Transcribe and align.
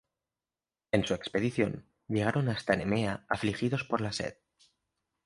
En 0.91 1.05
su 1.05 1.13
expedición 1.13 1.85
llegaron 2.07 2.49
hasta 2.49 2.75
Nemea 2.75 3.23
afligidos 3.29 3.83
por 3.83 4.01
la 4.01 4.11
sed. 4.11 4.33